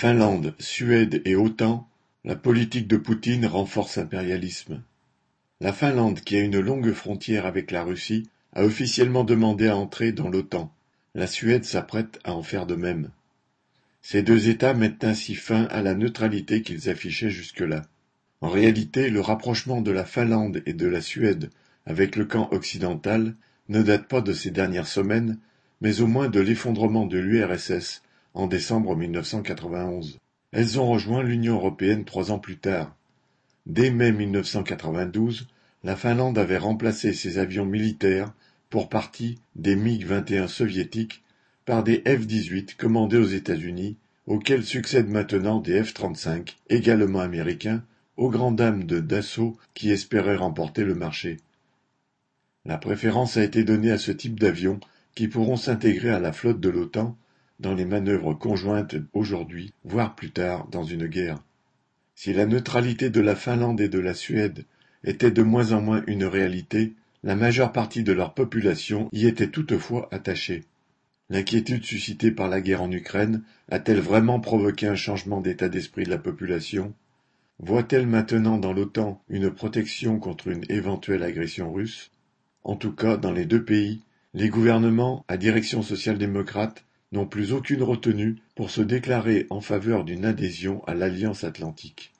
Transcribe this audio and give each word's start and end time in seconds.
Finlande, 0.00 0.54
Suède 0.58 1.20
et 1.26 1.36
Otan, 1.36 1.86
la 2.24 2.34
politique 2.34 2.88
de 2.88 2.96
Poutine 2.96 3.44
renforce 3.44 3.98
l'impérialisme. 3.98 4.82
La 5.60 5.74
Finlande, 5.74 6.20
qui 6.20 6.38
a 6.38 6.40
une 6.40 6.58
longue 6.58 6.92
frontière 6.92 7.44
avec 7.44 7.70
la 7.70 7.84
Russie, 7.84 8.30
a 8.54 8.64
officiellement 8.64 9.24
demandé 9.24 9.68
à 9.68 9.76
entrer 9.76 10.12
dans 10.12 10.30
l'Otan. 10.30 10.72
La 11.14 11.26
Suède 11.26 11.66
s'apprête 11.66 12.18
à 12.24 12.32
en 12.32 12.42
faire 12.42 12.64
de 12.64 12.76
même. 12.76 13.10
Ces 14.00 14.22
deux 14.22 14.48
États 14.48 14.72
mettent 14.72 15.04
ainsi 15.04 15.34
fin 15.34 15.64
à 15.64 15.82
la 15.82 15.94
neutralité 15.94 16.62
qu'ils 16.62 16.88
affichaient 16.88 17.28
jusque-là. 17.28 17.82
En 18.40 18.48
réalité, 18.48 19.10
le 19.10 19.20
rapprochement 19.20 19.82
de 19.82 19.90
la 19.90 20.06
Finlande 20.06 20.62
et 20.64 20.72
de 20.72 20.86
la 20.86 21.02
Suède 21.02 21.50
avec 21.84 22.16
le 22.16 22.24
camp 22.24 22.48
occidental 22.52 23.34
ne 23.68 23.82
date 23.82 24.08
pas 24.08 24.22
de 24.22 24.32
ces 24.32 24.50
dernières 24.50 24.88
semaines, 24.88 25.36
mais 25.82 26.00
au 26.00 26.06
moins 26.06 26.30
de 26.30 26.40
l'effondrement 26.40 27.04
de 27.04 27.18
l'URSS 27.18 28.00
en 28.34 28.46
décembre 28.46 28.96
1991. 28.96 30.18
Elles 30.52 30.80
ont 30.80 30.88
rejoint 30.88 31.22
l'Union 31.22 31.54
européenne 31.54 32.04
trois 32.04 32.30
ans 32.32 32.38
plus 32.38 32.58
tard. 32.58 32.94
Dès 33.66 33.90
mai 33.90 34.12
1992, 34.12 35.48
la 35.84 35.96
Finlande 35.96 36.38
avait 36.38 36.58
remplacé 36.58 37.12
ses 37.12 37.38
avions 37.38 37.66
militaires, 37.66 38.32
pour 38.68 38.88
partie 38.88 39.38
des 39.56 39.76
MiG-21 39.76 40.46
soviétiques, 40.46 41.22
par 41.64 41.82
des 41.82 41.98
F-18 42.06 42.76
commandés 42.76 43.18
aux 43.18 43.24
États-Unis, 43.24 43.96
auxquels 44.26 44.64
succèdent 44.64 45.08
maintenant 45.08 45.60
des 45.60 45.82
F-35, 45.82 46.56
également 46.68 47.20
américains, 47.20 47.82
aux 48.16 48.30
grandes 48.30 48.56
dames 48.56 48.84
de 48.84 49.00
Dassault 49.00 49.56
qui 49.74 49.90
espéraient 49.90 50.36
remporter 50.36 50.84
le 50.84 50.94
marché. 50.94 51.38
La 52.64 52.76
préférence 52.76 53.36
a 53.36 53.42
été 53.42 53.64
donnée 53.64 53.90
à 53.90 53.98
ce 53.98 54.12
type 54.12 54.38
d'avions 54.38 54.78
qui 55.14 55.26
pourront 55.26 55.56
s'intégrer 55.56 56.10
à 56.10 56.20
la 56.20 56.32
flotte 56.32 56.60
de 56.60 56.68
l'OTAN 56.68 57.16
dans 57.60 57.74
les 57.74 57.84
manœuvres 57.84 58.34
conjointes 58.34 58.96
aujourd'hui, 59.12 59.72
voire 59.84 60.14
plus 60.14 60.30
tard, 60.30 60.66
dans 60.68 60.82
une 60.82 61.06
guerre. 61.06 61.38
Si 62.14 62.32
la 62.32 62.46
neutralité 62.46 63.10
de 63.10 63.20
la 63.20 63.36
Finlande 63.36 63.80
et 63.80 63.88
de 63.88 63.98
la 63.98 64.14
Suède 64.14 64.64
était 65.04 65.30
de 65.30 65.42
moins 65.42 65.72
en 65.72 65.80
moins 65.80 66.02
une 66.06 66.24
réalité, 66.24 66.94
la 67.22 67.36
majeure 67.36 67.72
partie 67.72 68.02
de 68.02 68.12
leur 68.12 68.34
population 68.34 69.08
y 69.12 69.26
était 69.26 69.50
toutefois 69.50 70.08
attachée. 70.10 70.64
L'inquiétude 71.28 71.84
suscitée 71.84 72.30
par 72.30 72.48
la 72.48 72.60
guerre 72.60 72.82
en 72.82 72.90
Ukraine 72.90 73.42
a-t-elle 73.70 74.00
vraiment 74.00 74.40
provoqué 74.40 74.86
un 74.86 74.96
changement 74.96 75.40
d'état 75.40 75.68
d'esprit 75.68 76.04
de 76.04 76.10
la 76.10 76.18
population? 76.18 76.94
Voit-elle 77.58 78.06
maintenant 78.06 78.56
dans 78.56 78.72
l'OTAN 78.72 79.22
une 79.28 79.50
protection 79.50 80.18
contre 80.18 80.48
une 80.48 80.64
éventuelle 80.70 81.22
agression 81.22 81.72
russe? 81.72 82.10
En 82.64 82.74
tout 82.74 82.92
cas, 82.92 83.16
dans 83.16 83.32
les 83.32 83.44
deux 83.44 83.62
pays, 83.62 84.02
les 84.34 84.48
gouvernements 84.48 85.24
à 85.28 85.36
direction 85.36 85.82
social-démocrate 85.82 86.84
n'ont 87.12 87.26
plus 87.26 87.52
aucune 87.52 87.82
retenue 87.82 88.36
pour 88.54 88.70
se 88.70 88.80
déclarer 88.80 89.46
en 89.50 89.60
faveur 89.60 90.04
d'une 90.04 90.24
adhésion 90.24 90.84
à 90.86 90.94
l'Alliance 90.94 91.44
atlantique. 91.44 92.12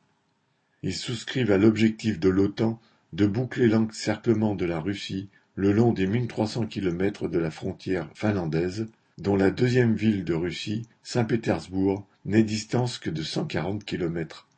Ils 0.83 0.95
souscrivent 0.95 1.53
à 1.53 1.59
l'objectif 1.59 2.19
de 2.19 2.29
l'OTAN 2.29 2.81
de 3.13 3.27
boucler 3.27 3.69
l'encerclement 3.69 4.55
de 4.55 4.65
la 4.65 4.81
Russie 4.81 5.29
le 5.55 5.73
long 5.73 5.93
des 5.93 6.07
1300 6.07 6.67
kilomètres 6.67 7.29
de 7.29 7.39
la 7.39 7.51
frontière 7.51 8.09
finlandaise, 8.15 8.87
dont 9.19 9.37
la 9.37 9.51
deuxième 9.51 9.95
ville 9.95 10.25
de 10.25 10.33
Russie, 10.33 10.87
Saint-Pétersbourg, 11.03 12.07
n'est 12.25 12.43
distance 12.43 12.99
que 12.99 13.11
de 13.11 13.23
140 13.23 13.85
kilomètres. 13.85 14.49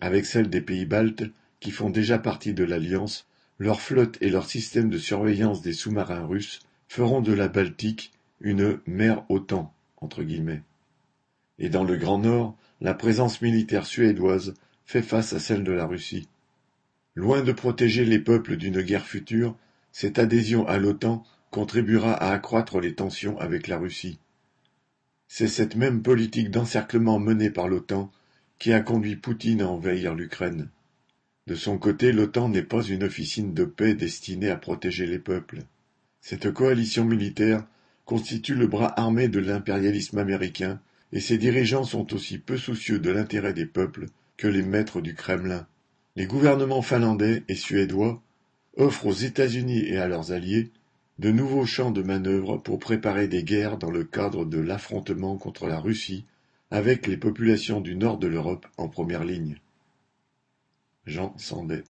Avec 0.00 0.26
celle 0.26 0.48
des 0.48 0.60
pays 0.60 0.86
baltes, 0.86 1.24
qui 1.58 1.70
font 1.70 1.90
déjà 1.90 2.18
partie 2.18 2.54
de 2.54 2.64
l'Alliance, 2.64 3.26
leur 3.58 3.80
flotte 3.80 4.18
et 4.20 4.30
leur 4.30 4.48
système 4.48 4.88
de 4.88 4.98
surveillance 4.98 5.62
des 5.62 5.72
sous-marins 5.72 6.26
russes 6.26 6.60
feront 6.88 7.20
de 7.20 7.32
la 7.32 7.48
Baltique 7.48 8.12
une 8.40 8.80
mer 8.86 9.24
OTAN 9.28 9.72
entre 10.00 10.22
guillemets. 10.22 10.62
Et 11.58 11.68
dans 11.68 11.84
le 11.84 11.96
Grand 11.96 12.18
Nord, 12.18 12.56
la 12.80 12.94
présence 12.94 13.42
militaire 13.42 13.86
suédoise 13.86 14.54
fait 14.84 15.02
face 15.02 15.32
à 15.32 15.38
celle 15.38 15.62
de 15.62 15.72
la 15.72 15.86
Russie. 15.86 16.28
Loin 17.14 17.42
de 17.42 17.52
protéger 17.52 18.04
les 18.04 18.18
peuples 18.18 18.56
d'une 18.56 18.80
guerre 18.80 19.06
future, 19.06 19.56
cette 19.92 20.18
adhésion 20.18 20.66
à 20.66 20.78
l'OTAN 20.78 21.24
contribuera 21.50 22.14
à 22.14 22.32
accroître 22.32 22.80
les 22.80 22.94
tensions 22.94 23.38
avec 23.38 23.68
la 23.68 23.78
Russie. 23.78 24.18
C'est 25.28 25.48
cette 25.48 25.76
même 25.76 26.02
politique 26.02 26.50
d'encerclement 26.50 27.18
menée 27.18 27.50
par 27.50 27.68
l'OTAN 27.68 28.10
qui 28.58 28.72
a 28.72 28.80
conduit 28.80 29.16
Poutine 29.16 29.62
à 29.62 29.68
envahir 29.68 30.14
l'Ukraine. 30.14 30.68
De 31.46 31.54
son 31.54 31.78
côté, 31.78 32.12
l'OTAN 32.12 32.48
n'est 32.48 32.62
pas 32.62 32.82
une 32.82 33.02
officine 33.02 33.54
de 33.54 33.64
paix 33.64 33.94
destinée 33.94 34.50
à 34.50 34.56
protéger 34.56 35.06
les 35.06 35.18
peuples. 35.18 35.62
Cette 36.20 36.52
coalition 36.52 37.04
militaire 37.04 37.64
constitue 38.10 38.56
le 38.56 38.66
bras 38.66 38.92
armé 38.98 39.28
de 39.28 39.38
l'impérialisme 39.38 40.18
américain, 40.18 40.80
et 41.12 41.20
ses 41.20 41.38
dirigeants 41.38 41.84
sont 41.84 42.12
aussi 42.12 42.38
peu 42.38 42.56
soucieux 42.56 42.98
de 42.98 43.08
l'intérêt 43.08 43.52
des 43.52 43.66
peuples 43.66 44.06
que 44.36 44.48
les 44.48 44.64
maîtres 44.64 45.00
du 45.00 45.14
Kremlin. 45.14 45.64
Les 46.16 46.26
gouvernements 46.26 46.82
finlandais 46.82 47.44
et 47.46 47.54
suédois 47.54 48.20
offrent 48.76 49.06
aux 49.06 49.12
États-Unis 49.12 49.84
et 49.86 49.98
à 49.98 50.08
leurs 50.08 50.32
alliés 50.32 50.72
de 51.20 51.30
nouveaux 51.30 51.66
champs 51.66 51.92
de 51.92 52.02
manœuvre 52.02 52.56
pour 52.56 52.80
préparer 52.80 53.28
des 53.28 53.44
guerres 53.44 53.78
dans 53.78 53.92
le 53.92 54.02
cadre 54.02 54.44
de 54.44 54.58
l'affrontement 54.58 55.36
contre 55.36 55.68
la 55.68 55.78
Russie 55.78 56.24
avec 56.72 57.06
les 57.06 57.16
populations 57.16 57.80
du 57.80 57.94
nord 57.94 58.18
de 58.18 58.26
l'Europe 58.26 58.66
en 58.76 58.88
première 58.88 59.22
ligne. 59.22 59.60
Jean 61.06 61.32
Sandet 61.38 61.78